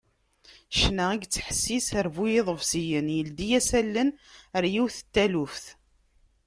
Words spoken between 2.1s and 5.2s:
bu iḍebsiyen yeldi-as allen γer yiwet n